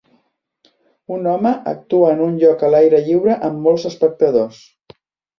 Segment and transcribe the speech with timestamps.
[1.17, 4.63] Un home actua en un lloc a l'aire lliure, amb molts espectadors.